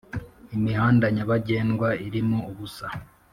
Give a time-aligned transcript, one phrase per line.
[0.55, 2.87] Imihanda nyabagendwa irimo ubusa,